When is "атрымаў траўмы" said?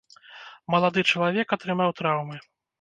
1.59-2.45